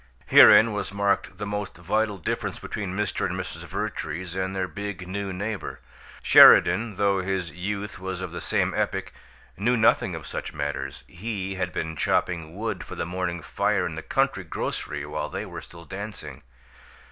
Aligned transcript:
Herein 0.25 0.73
was 0.73 0.91
marked 0.91 1.37
the 1.37 1.45
most 1.45 1.77
vital 1.77 2.17
difference 2.17 2.57
between 2.57 2.97
Mr. 2.97 3.23
and 3.27 3.39
Mrs. 3.39 3.65
Vertrees 3.67 4.35
and 4.35 4.55
their 4.55 4.67
big 4.67 5.07
new 5.07 5.31
neighbor. 5.31 5.79
Sheridan, 6.23 6.95
though 6.95 7.21
his 7.21 7.51
youth 7.51 7.99
was 7.99 8.19
of 8.19 8.31
the 8.31 8.41
same 8.41 8.73
epoch, 8.73 9.13
knew 9.59 9.77
nothing 9.77 10.15
of 10.15 10.25
such 10.25 10.53
matters. 10.55 11.03
He 11.07 11.53
had 11.53 11.71
been 11.71 11.95
chopping 11.95 12.55
wood 12.55 12.83
for 12.83 12.95
the 12.95 13.05
morning 13.05 13.43
fire 13.43 13.85
in 13.85 13.93
the 13.93 14.01
country 14.01 14.43
grocery 14.43 15.05
while 15.05 15.29
they 15.29 15.45
were 15.45 15.61
still 15.61 15.85
dancing. 15.85 16.41